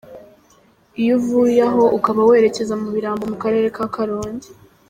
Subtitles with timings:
[1.01, 4.49] Iyo uvuye aho ukaba werekeza mu Birambo mu Karere ka karongi.